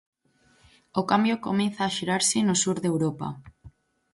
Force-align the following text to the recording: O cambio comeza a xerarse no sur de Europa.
O 0.99 1.01
cambio 1.11 1.35
comeza 1.47 1.81
a 1.85 1.93
xerarse 1.97 2.37
no 2.47 2.55
sur 2.63 2.77
de 2.81 2.87
Europa. 2.93 3.27